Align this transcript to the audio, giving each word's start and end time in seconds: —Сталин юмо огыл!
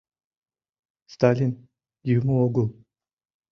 —Сталин 1.13 1.51
юмо 2.17 2.33
огыл! 2.45 2.67